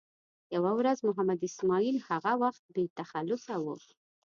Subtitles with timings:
[0.55, 3.65] یوه ورځ محمد اسماعیل هغه وخت بې تخلصه و.